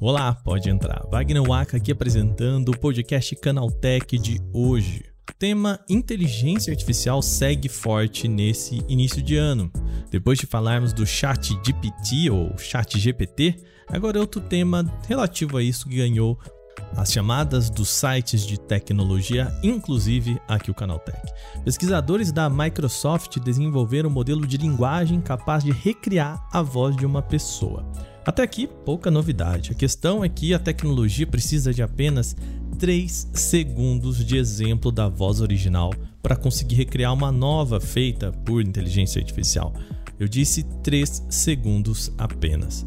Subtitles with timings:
[0.00, 1.02] Olá, pode entrar.
[1.10, 5.02] Wagner Waka aqui apresentando o podcast Canaltech de hoje.
[5.30, 9.72] O tema inteligência artificial segue forte nesse início de ano.
[10.10, 13.56] Depois de falarmos do chat GPT ou chat GPT,
[13.88, 16.38] agora é outro tema relativo a isso que ganhou
[16.96, 21.20] as chamadas dos sites de tecnologia, inclusive aqui o Canaltech.
[21.64, 27.22] Pesquisadores da Microsoft desenvolveram um modelo de linguagem capaz de recriar a voz de uma
[27.22, 27.84] pessoa.
[28.24, 29.72] Até aqui, pouca novidade.
[29.72, 32.34] A questão é que a tecnologia precisa de apenas
[32.78, 39.20] 3 segundos de exemplo da voz original para conseguir recriar uma nova feita por inteligência
[39.20, 39.74] artificial.
[40.18, 42.86] Eu disse 3 segundos apenas.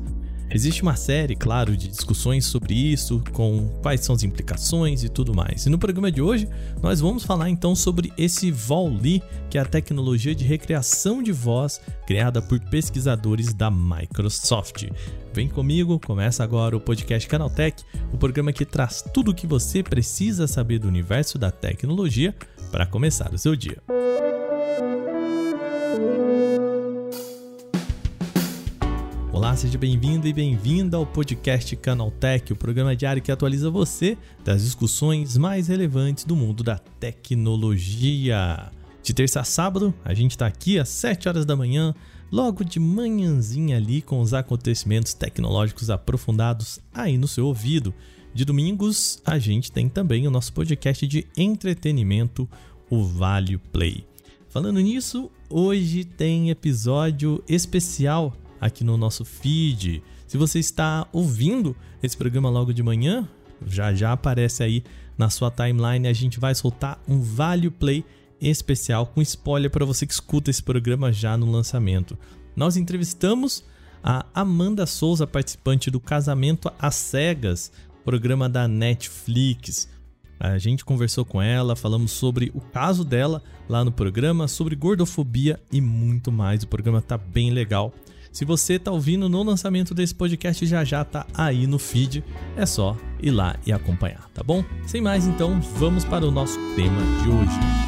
[0.50, 5.36] Existe uma série, claro, de discussões sobre isso, com quais são as implicações e tudo
[5.36, 5.66] mais.
[5.66, 6.48] E no programa de hoje,
[6.82, 11.82] nós vamos falar então sobre esse Vol-Li, que é a tecnologia de recriação de voz
[12.06, 14.90] criada por pesquisadores da Microsoft.
[15.34, 17.84] Vem comigo, começa agora o podcast Canaltech,
[18.14, 22.34] o programa que traz tudo o que você precisa saber do universo da tecnologia
[22.72, 23.78] para começar o seu dia.
[23.88, 24.07] Olá,
[29.58, 35.36] seja bem-vindo e bem-vinda ao podcast Canaltech, o programa diário que atualiza você das discussões
[35.36, 38.72] mais relevantes do mundo da tecnologia.
[39.02, 41.96] De terça a sábado, a gente está aqui às 7 horas da manhã,
[42.32, 47.92] logo de manhãzinha ali com os acontecimentos tecnológicos aprofundados aí no seu ouvido.
[48.36, 52.48] De domingos, a gente tem também o nosso podcast de entretenimento,
[52.92, 54.06] o Vale Play.
[54.50, 60.04] Falando nisso, hoje tem episódio especial aqui no nosso feed.
[60.28, 63.28] Se você está ouvindo esse programa logo de manhã,
[63.66, 64.84] já já aparece aí
[65.18, 66.08] na sua timeline.
[66.08, 68.04] A gente vai soltar um Vale Play
[68.40, 72.18] especial com spoiler para você que escuta esse programa já no lançamento.
[72.56, 73.64] Nós entrevistamos
[74.04, 77.72] a Amanda Souza, participante do Casamento às Cegas,
[78.06, 79.90] programa da Netflix.
[80.40, 85.60] A gente conversou com ela, falamos sobre o caso dela lá no programa, sobre gordofobia
[85.72, 86.64] e muito mais.
[86.64, 87.92] O programa tá bem legal.
[88.32, 92.24] Se você tá ouvindo no lançamento desse podcast, já já tá aí no feed.
[92.56, 94.64] É só ir lá e acompanhar, tá bom?
[94.86, 97.88] Sem mais, então, vamos para o nosso tema de hoje.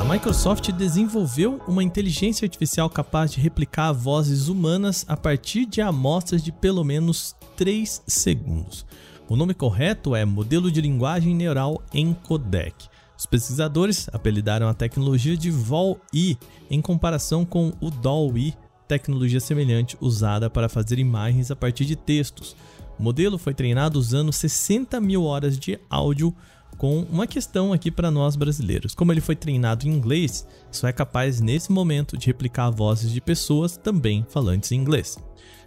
[0.00, 6.42] A Microsoft desenvolveu uma inteligência artificial capaz de replicar vozes humanas a partir de amostras
[6.42, 8.86] de pelo menos 3 segundos.
[9.30, 12.88] O nome correto é Modelo de Linguagem Neural Encodec.
[13.14, 16.38] Os pesquisadores apelidaram a tecnologia de VOL-I
[16.70, 18.54] em comparação com o DALL-I,
[18.88, 22.56] tecnologia semelhante usada para fazer imagens a partir de textos.
[22.98, 26.34] O modelo foi treinado usando 60 mil horas de áudio
[26.78, 28.94] com uma questão aqui para nós brasileiros.
[28.94, 33.20] Como ele foi treinado em inglês, só é capaz nesse momento de replicar vozes de
[33.20, 35.18] pessoas também falantes em inglês.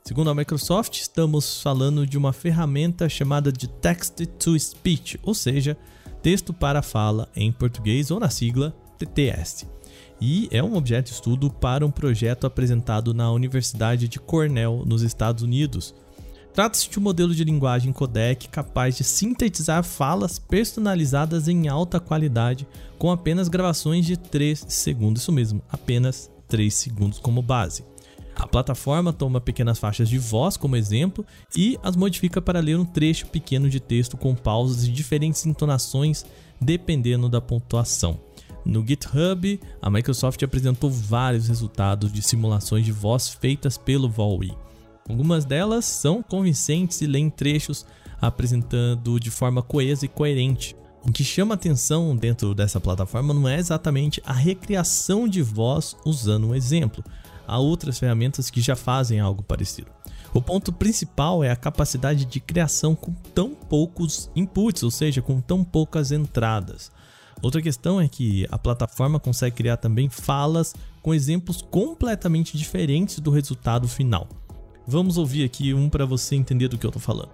[0.03, 5.77] Segundo a Microsoft, estamos falando de uma ferramenta chamada de Text to Speech, ou seja,
[6.23, 9.67] texto para fala em português ou na sigla TTS.
[10.19, 15.03] E é um objeto de estudo para um projeto apresentado na Universidade de Cornell, nos
[15.03, 15.93] Estados Unidos.
[16.51, 22.67] Trata-se de um modelo de linguagem codec capaz de sintetizar falas personalizadas em alta qualidade
[22.97, 27.90] com apenas gravações de 3 segundos, isso mesmo, apenas 3 segundos como base.
[28.41, 31.23] A plataforma toma pequenas faixas de voz como exemplo
[31.55, 36.25] e as modifica para ler um trecho pequeno de texto com pausas e diferentes entonações
[36.59, 38.19] dependendo da pontuação.
[38.65, 44.51] No GitHub, a Microsoft apresentou vários resultados de simulações de voz feitas pelo Vol-E.
[45.07, 47.85] Algumas delas são convincentes e leem trechos
[48.19, 50.75] apresentando de forma coesa e coerente.
[51.03, 56.47] O que chama atenção dentro dessa plataforma não é exatamente a recriação de voz usando
[56.47, 57.03] um exemplo,
[57.51, 59.91] há outras ferramentas que já fazem algo parecido.
[60.33, 65.41] O ponto principal é a capacidade de criação com tão poucos inputs, ou seja, com
[65.41, 66.89] tão poucas entradas.
[67.41, 73.31] Outra questão é que a plataforma consegue criar também falas com exemplos completamente diferentes do
[73.31, 74.29] resultado final.
[74.87, 77.31] Vamos ouvir aqui um para você entender do que eu estou falando.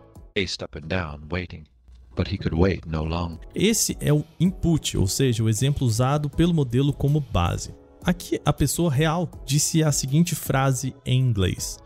[3.54, 7.76] Esse é o input, ou seja, o exemplo usado pelo modelo como base.
[8.08, 11.78] Aqui, a pessoa real disse a seguinte frase em inglês: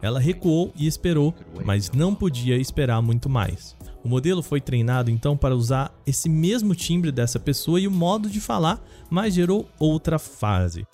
[0.00, 1.34] Ela recuou e esperou,
[1.64, 3.76] mas não podia esperar muito mais.
[4.04, 8.30] O modelo foi treinado então para usar esse mesmo timbre dessa pessoa e o modo
[8.30, 8.80] de falar,
[9.10, 10.86] mas gerou outra frase.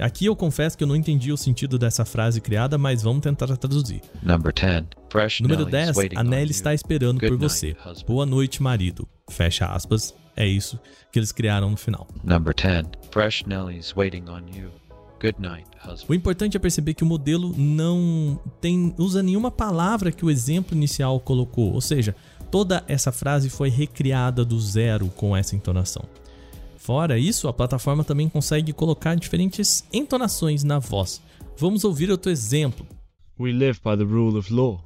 [0.00, 3.56] Aqui eu confesso que eu não entendi o sentido dessa frase criada, mas vamos tentar
[3.56, 4.00] traduzir.
[4.20, 4.86] Number 10.
[5.10, 5.96] Fresh Número Nelly's 10.
[5.96, 7.76] waiting A Nelly está esperando por você.
[8.04, 9.06] Boa noite, marido.
[9.30, 10.12] Fecha aspas.
[10.36, 10.78] É isso
[11.10, 12.06] que eles criaram no final.
[12.24, 12.86] Number 10.
[13.10, 14.70] Fresh Nelly's waiting on you.
[15.20, 16.06] Good night, husband.
[16.08, 20.76] O importante é perceber que o modelo não tem usa nenhuma palavra que o exemplo
[20.76, 22.16] inicial colocou, ou seja,
[22.50, 26.04] toda essa frase foi recriada do zero com essa entonação.
[26.76, 31.22] Fora isso, a plataforma também consegue colocar diferentes entonações na voz.
[31.56, 32.84] Vamos ouvir outro exemplo.
[33.38, 34.82] We live by the rule of law.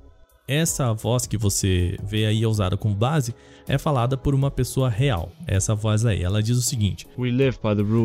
[0.49, 3.35] Essa voz que você vê aí usada como base
[3.67, 5.33] é falada por uma pessoa real.
[5.47, 7.07] Essa voz aí, ela diz o seguinte: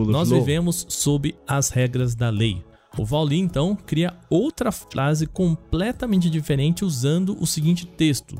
[0.08, 2.64] Nós vivemos sob as regras da lei.
[2.98, 8.36] O Vauli então cria outra frase completamente diferente usando o seguinte texto: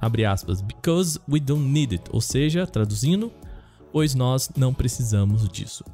[0.00, 3.32] abre aspas, because we don't need it, ou seja, traduzindo,
[3.92, 5.84] pois nós não precisamos disso.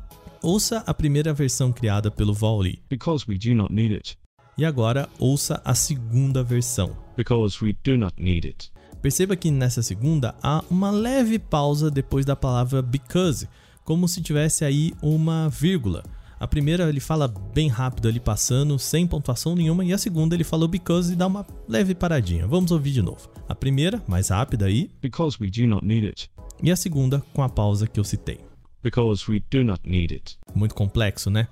[0.42, 4.18] Ouça a primeira versão criada pelo Vauli Because we do not need it.
[4.56, 6.96] e agora ouça a segunda versão.
[7.20, 8.72] Because we do not need it.
[9.02, 13.46] Perceba que nessa segunda há uma leve pausa depois da palavra because,
[13.84, 16.02] como se tivesse aí uma vírgula.
[16.38, 20.44] A primeira ele fala bem rápido ali passando, sem pontuação nenhuma, e a segunda ele
[20.44, 22.46] falou because e dá uma leve paradinha.
[22.46, 23.28] Vamos ouvir de novo.
[23.46, 26.30] A primeira, mais rápida aí, Because we do not need it.
[26.62, 28.40] e a segunda com a pausa que eu citei.
[28.82, 30.38] Because we do not need it.
[30.54, 31.48] Muito complexo, né?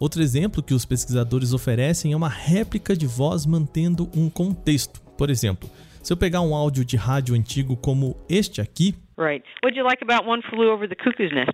[0.00, 5.00] Outro exemplo que os pesquisadores oferecem é uma réplica de voz mantendo um contexto.
[5.16, 5.68] Por exemplo,
[6.02, 9.44] se eu pegar um áudio de rádio antigo como este aqui, Right.
[9.62, 11.52] Like about One Flew Over the Cuckoo's Nest?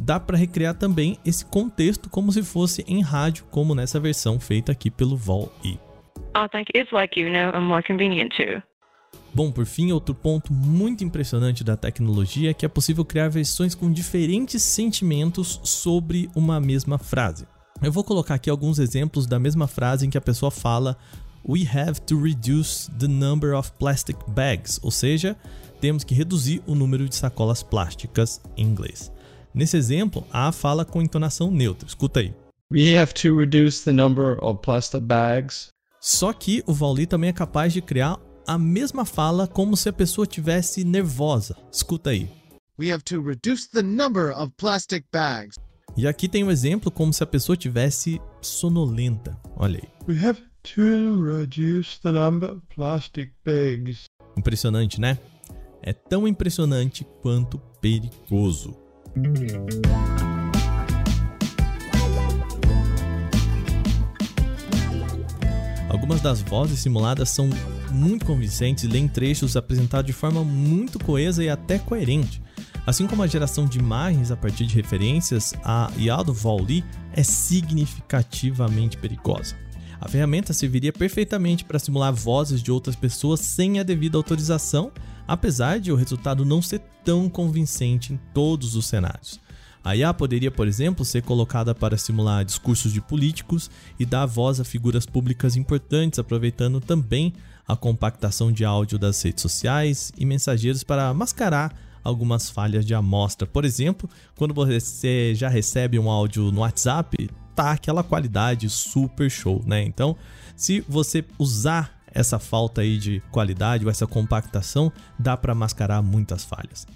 [0.00, 4.72] dá para recriar também esse contexto como se fosse em rádio, como nessa versão feita
[4.72, 5.78] aqui pelo Vol-E.
[6.34, 6.80] Oh, thank you.
[6.80, 8.62] It's like you know, and more convenient too.
[9.34, 13.74] Bom, por fim, outro ponto muito impressionante da tecnologia é que é possível criar versões
[13.74, 17.46] com diferentes sentimentos sobre uma mesma frase.
[17.82, 20.96] Eu vou colocar aqui alguns exemplos da mesma frase em que a pessoa fala
[21.46, 25.36] We have to reduce the number of plastic bags, ou seja,
[25.80, 29.10] temos que reduzir o número de sacolas plásticas em inglês.
[29.52, 31.88] Nesse exemplo, a fala com entonação neutra.
[31.88, 32.34] Escuta aí.
[32.70, 35.68] We have to reduce the number of plastic bags.
[36.00, 39.92] Só que o Vauli também é capaz de criar a mesma fala como se a
[39.92, 41.56] pessoa tivesse nervosa.
[41.72, 42.28] Escuta aí.
[42.78, 45.56] We have to reduce the number of plastic bags.
[45.96, 49.38] E aqui tem um exemplo como se a pessoa tivesse sonolenta.
[49.56, 49.88] Olha aí.
[50.08, 54.04] We have to reduce the number of plastic bags.
[54.36, 55.18] Impressionante, né?
[55.82, 58.76] É tão impressionante quanto perigoso.
[65.88, 67.50] Algumas das vozes simuladas são
[67.90, 72.40] muito convincentes e leem trechos apresentados de forma muito coesa e até coerente.
[72.86, 77.22] Assim como a geração de imagens a partir de referências, a IA do Vauli é
[77.22, 79.56] significativamente perigosa.
[80.00, 84.90] A ferramenta serviria perfeitamente para simular vozes de outras pessoas sem a devida autorização,
[85.28, 89.38] apesar de o resultado não ser tão convincente em todos os cenários.
[89.84, 94.60] A IA poderia, por exemplo, ser colocada para simular discursos de políticos e dar voz
[94.60, 97.32] a figuras públicas importantes, aproveitando também
[97.66, 103.46] a compactação de áudio das redes sociais e mensageiros para mascarar algumas falhas de amostra.
[103.46, 109.62] Por exemplo, quando você já recebe um áudio no WhatsApp, tá aquela qualidade super show,
[109.66, 109.82] né?
[109.82, 110.16] Então,
[110.56, 116.44] se você usar essa falta aí de qualidade ou essa compactação, dá para mascarar muitas
[116.44, 116.86] falhas.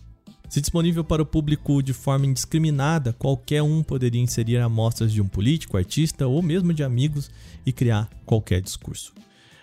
[0.49, 5.29] Se disponível para o público de forma indiscriminada, qualquer um poderia inserir amostras de um
[5.29, 7.31] político, artista ou mesmo de amigos
[7.67, 9.13] e criar qualquer discurso.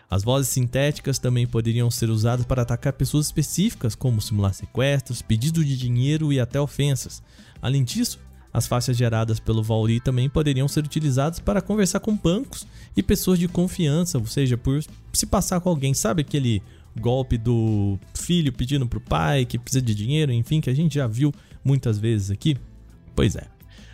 [0.09, 5.63] As vozes sintéticas também poderiam ser usadas para atacar pessoas específicas, como simular sequestros, pedido
[5.63, 7.23] de dinheiro e até ofensas.
[7.61, 8.19] Além disso,
[8.53, 13.39] as faixas geradas pelo Vauli também poderiam ser utilizadas para conversar com bancos e pessoas
[13.39, 16.61] de confiança, ou seja, por se passar com alguém, sabe aquele
[16.99, 21.07] golpe do filho pedindo pro pai que precisa de dinheiro, enfim, que a gente já
[21.07, 22.57] viu muitas vezes aqui?
[23.15, 23.47] Pois é.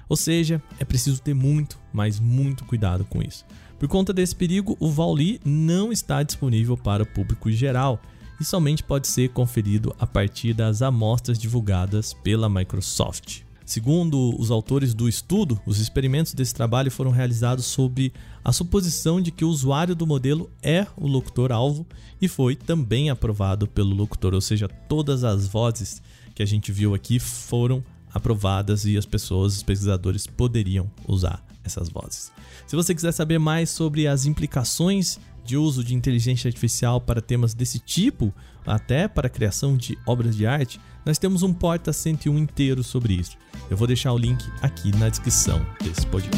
[0.10, 3.46] Ou seja, é preciso ter muito, mas muito cuidado com isso.
[3.78, 8.02] Por conta desse perigo, o Vauli não está disponível para o público geral
[8.40, 13.47] e somente pode ser conferido a partir das amostras divulgadas pela Microsoft.
[13.68, 19.30] Segundo os autores do estudo, os experimentos desse trabalho foram realizados sob a suposição de
[19.30, 21.86] que o usuário do modelo é o locutor-alvo
[22.22, 26.02] e foi também aprovado pelo locutor, ou seja, todas as vozes
[26.34, 27.84] que a gente viu aqui foram
[28.14, 32.32] aprovadas e as pessoas, os pesquisadores, poderiam usar essas vozes.
[32.66, 37.54] Se você quiser saber mais sobre as implicações de uso de inteligência artificial para temas
[37.54, 38.34] desse tipo,
[38.66, 43.14] até para a criação de obras de arte, nós temos um Porta 101 inteiro sobre
[43.14, 43.38] isso.
[43.70, 46.38] Eu vou deixar o link aqui na descrição desse podcast.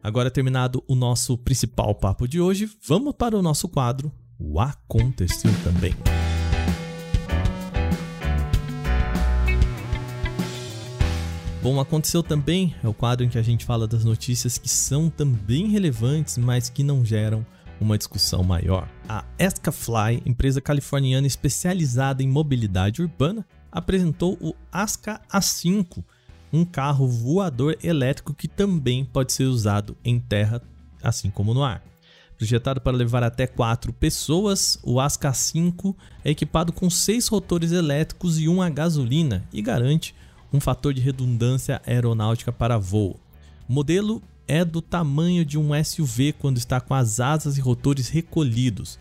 [0.00, 5.50] Agora terminado o nosso principal papo de hoje, vamos para o nosso quadro O Aconteceu
[5.64, 6.25] Também.
[11.66, 15.10] Bom, aconteceu também é o quadro em que a gente fala das notícias que são
[15.10, 17.44] também relevantes, mas que não geram
[17.80, 18.88] uma discussão maior.
[19.08, 26.04] A Escafly, empresa californiana especializada em mobilidade urbana, apresentou o Asca A5,
[26.52, 30.62] um carro voador elétrico que também pode ser usado em terra,
[31.02, 31.82] assim como no ar.
[32.38, 38.38] Projetado para levar até quatro pessoas, o Asca A5 é equipado com seis rotores elétricos
[38.38, 40.14] e um a gasolina e garante
[40.52, 43.18] um fator de redundância aeronáutica para voo.
[43.68, 48.08] O modelo é do tamanho de um SUV quando está com as asas e rotores
[48.08, 48.98] recolhidos.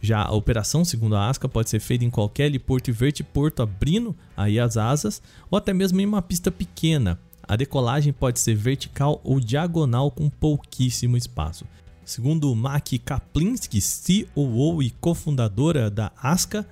[0.00, 4.14] Já a operação, segundo a ASCA, pode ser feita em qualquer heliporto e vertiporto abrindo
[4.36, 7.18] aí as asas ou até mesmo em uma pista pequena.
[7.42, 11.66] A decolagem pode ser vertical ou diagonal com pouquíssimo espaço.
[12.04, 16.66] Segundo Mac Kaplinski, CEO e cofundadora da ASCA,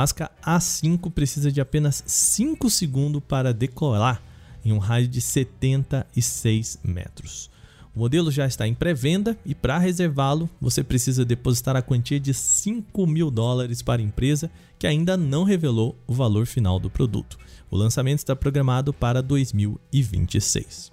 [0.00, 4.22] ASCA A5 precisa de apenas 5 segundos para decolar
[4.64, 7.50] em um raio de 76 metros.
[7.94, 12.32] O modelo já está em pré-venda e para reservá-lo você precisa depositar a quantia de
[12.32, 17.36] 5 mil dólares para a empresa que ainda não revelou o valor final do produto.
[17.70, 20.90] O lançamento está programado para 2026.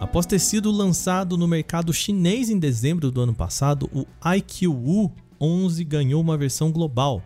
[0.00, 4.06] Após ter sido lançado no mercado chinês em dezembro do ano passado, o
[4.36, 7.22] IQU 11 ganhou uma versão global.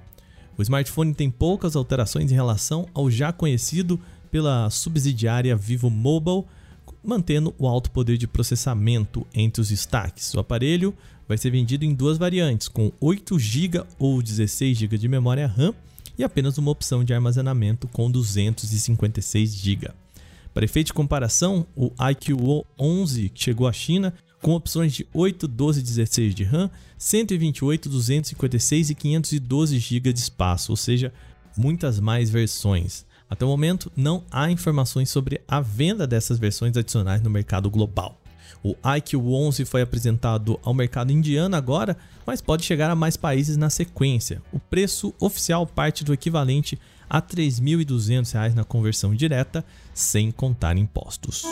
[0.57, 4.01] O smartphone tem poucas alterações em relação ao já conhecido
[4.31, 6.45] pela subsidiária Vivo Mobile
[7.03, 10.35] mantendo o alto poder de processamento entre os destaques.
[10.35, 10.95] O aparelho
[11.27, 15.75] vai ser vendido em duas variantes, com 8 GB ou 16 GB de memória RAM
[16.19, 19.91] e apenas uma opção de armazenamento com 256 GB.
[20.53, 24.13] Para efeito de comparação, o iQOO 11 que chegou à China
[24.49, 30.21] com opções de 8, 12 e 16 de RAM, 128, 256 e 512 GB de
[30.21, 31.13] espaço, ou seja,
[31.55, 33.05] muitas mais versões.
[33.29, 38.19] Até o momento, não há informações sobre a venda dessas versões adicionais no mercado global.
[38.65, 41.95] O IQ11 foi apresentado ao mercado indiano agora,
[42.27, 44.41] mas pode chegar a mais países na sequência.
[44.51, 46.79] O preço oficial parte do equivalente
[47.11, 49.63] a R$ 3.200 na conversão direta,
[49.93, 51.45] sem contar impostos.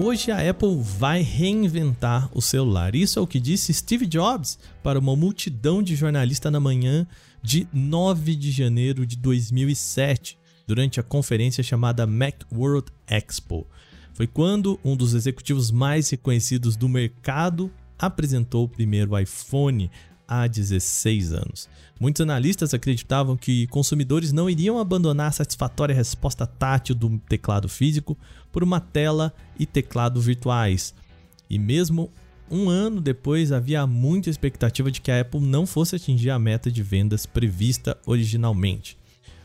[0.00, 2.94] Hoje a Apple vai reinventar o celular.
[2.94, 7.04] Isso é o que disse Steve Jobs para uma multidão de jornalistas na manhã
[7.42, 10.38] de 9 de janeiro de 2007,
[10.68, 13.66] durante a conferência chamada Macworld Expo.
[14.14, 19.90] Foi quando um dos executivos mais reconhecidos do mercado apresentou o primeiro iPhone
[20.28, 21.68] há 16 anos.
[21.98, 28.16] Muitos analistas acreditavam que consumidores não iriam abandonar a satisfatória resposta tátil do teclado físico
[28.52, 30.94] por uma tela e teclado virtuais.
[31.48, 32.12] E mesmo
[32.50, 36.70] um ano depois, havia muita expectativa de que a Apple não fosse atingir a meta
[36.70, 38.96] de vendas prevista originalmente.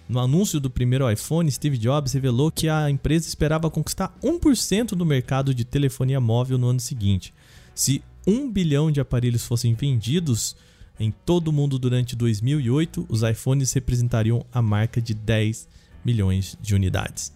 [0.07, 5.05] No anúncio do primeiro iPhone, Steve Jobs revelou que a empresa esperava conquistar 1% do
[5.05, 7.33] mercado de telefonia móvel no ano seguinte.
[7.73, 10.55] Se 1 bilhão de aparelhos fossem vendidos
[10.99, 15.67] em todo o mundo durante 2008, os iPhones representariam a marca de 10
[16.05, 17.33] milhões de unidades.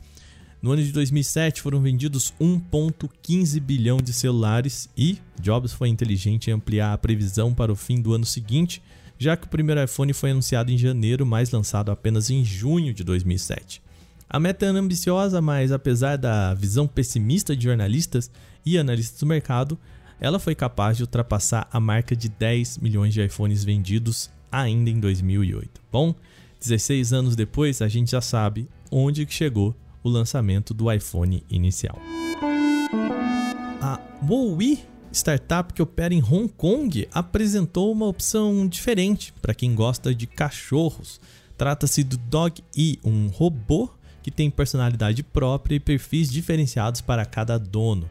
[0.61, 6.53] No ano de 2007 foram vendidos 1,15 bilhão de celulares e Jobs foi inteligente em
[6.53, 8.81] ampliar a previsão para o fim do ano seguinte,
[9.19, 13.03] já que o primeiro iPhone foi anunciado em janeiro, mas lançado apenas em junho de
[13.03, 13.81] 2007.
[14.29, 18.29] A meta é ambiciosa, mas apesar da visão pessimista de jornalistas
[18.65, 19.79] e analistas do mercado,
[20.19, 24.99] ela foi capaz de ultrapassar a marca de 10 milhões de iPhones vendidos ainda em
[24.99, 25.81] 2008.
[25.91, 26.15] Bom,
[26.59, 31.97] 16 anos depois, a gente já sabe onde que chegou o lançamento do iPhone inicial.
[33.81, 34.79] A Wowi,
[35.11, 41.21] startup que opera em Hong Kong, apresentou uma opção diferente para quem gosta de cachorros.
[41.57, 43.89] Trata-se do Dog E, um robô
[44.23, 48.09] que tem personalidade própria e perfis diferenciados para cada dono.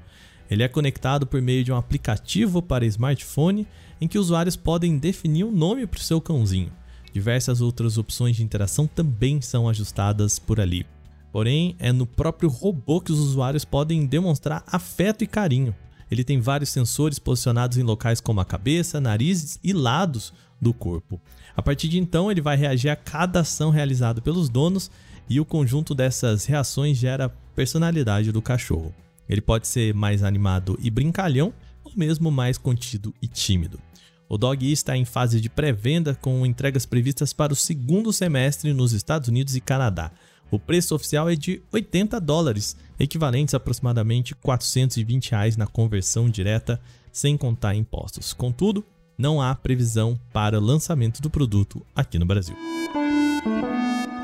[0.51, 3.67] Ele é conectado por meio de um aplicativo para smartphone
[4.01, 6.73] em que usuários podem definir um nome para o seu cãozinho.
[7.13, 10.87] Diversas outras opções de interação também são ajustadas por ali.
[11.33, 15.75] Porém, é no próprio robô que os usuários podem demonstrar afeto e carinho.
[16.11, 21.21] Ele tem vários sensores posicionados em locais como a cabeça, nariz e lados do corpo.
[21.57, 24.91] A partir de então, ele vai reagir a cada ação realizada pelos donos
[25.29, 28.95] e o conjunto dessas reações gera personalidade do cachorro.
[29.29, 31.53] Ele pode ser mais animado e brincalhão
[31.85, 33.81] ou mesmo mais contido e tímido.
[34.29, 38.93] O Dog está em fase de pré-venda com entregas previstas para o segundo semestre nos
[38.93, 40.11] Estados Unidos e Canadá.
[40.51, 46.81] O preço oficial é de 80 dólares, equivalentes a aproximadamente 420 reais na conversão direta,
[47.13, 48.33] sem contar impostos.
[48.33, 48.85] Contudo,
[49.17, 52.57] não há previsão para lançamento do produto aqui no Brasil.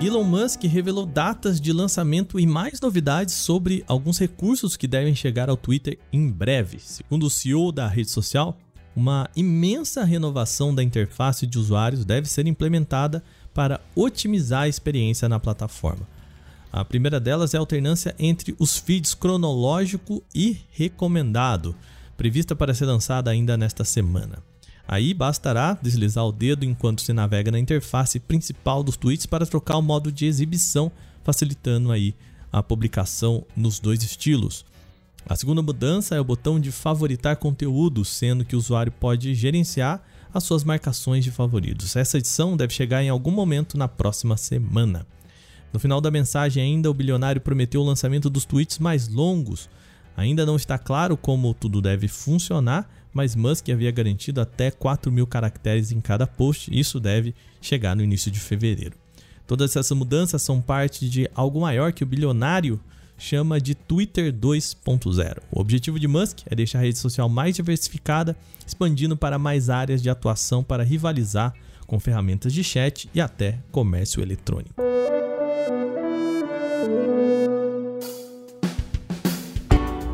[0.04, 5.48] Elon Musk revelou datas de lançamento e mais novidades sobre alguns recursos que devem chegar
[5.48, 6.80] ao Twitter em breve.
[6.80, 8.58] Segundo o CEO da rede social,
[8.96, 13.22] uma imensa renovação da interface de usuários deve ser implementada
[13.54, 16.04] para otimizar a experiência na plataforma.
[16.72, 21.76] A primeira delas é a alternância entre os feeds cronológico e recomendado,
[22.16, 24.42] prevista para ser lançada ainda nesta semana.
[24.86, 29.76] Aí bastará deslizar o dedo enquanto se navega na interface principal dos tweets para trocar
[29.78, 30.90] o modo de exibição,
[31.22, 32.14] facilitando aí
[32.52, 34.64] a publicação nos dois estilos.
[35.26, 40.02] A segunda mudança é o botão de favoritar conteúdo, sendo que o usuário pode gerenciar
[40.34, 41.94] as suas marcações de favoritos.
[41.94, 45.06] Essa edição deve chegar em algum momento na próxima semana.
[45.72, 49.70] No final da mensagem ainda, o bilionário prometeu o lançamento dos tweets mais longos.
[50.16, 55.26] Ainda não está claro como tudo deve funcionar, mas Musk havia garantido até 4 mil
[55.26, 58.96] caracteres em cada post, isso deve chegar no início de fevereiro.
[59.46, 62.80] Todas essas mudanças são parte de algo maior que o bilionário
[63.18, 65.38] chama de Twitter 2.0.
[65.50, 70.02] O objetivo de Musk é deixar a rede social mais diversificada, expandindo para mais áreas
[70.02, 71.54] de atuação para rivalizar
[71.86, 74.91] com ferramentas de chat e até comércio eletrônico.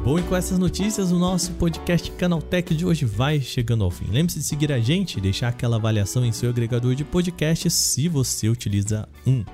[0.08, 4.06] Bom, e com essas notícias, o nosso podcast Canaltech de hoje vai chegando ao fim.
[4.10, 8.08] Lembre-se de seguir a gente e deixar aquela avaliação em seu agregador de podcasts se
[8.08, 9.44] você utiliza um.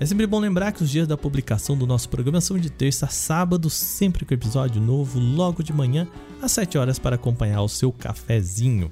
[0.00, 3.06] É sempre bom lembrar que os dias da publicação do nosso programa são de terça
[3.06, 6.08] a sábado, sempre com episódio novo, logo de manhã,
[6.42, 8.90] às 7 horas, para acompanhar o seu cafezinho.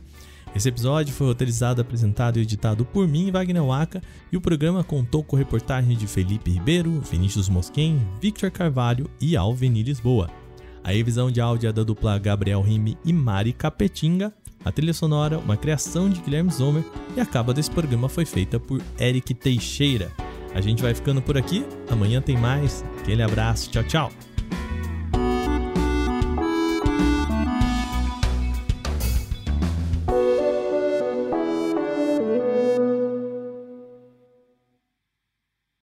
[0.54, 5.25] Esse episódio foi roteirizado, apresentado e editado por mim, Wagner Waka, e o programa contou
[5.25, 10.30] com reportagem de Felipe Ribeiro, Vinícius Mosquen, Victor Carvalho e Alveni Lisboa.
[10.82, 14.32] A revisão de áudio é da dupla Gabriel Rime e Mari Capetinga.
[14.64, 16.85] A trilha sonora, uma criação de Guilherme Zomer,
[17.16, 20.11] e a capa desse programa foi feita por Eric Teixeira.
[20.55, 22.85] A gente vai ficando por aqui, amanhã tem mais.
[22.98, 24.28] Aquele abraço, tchau, tchau.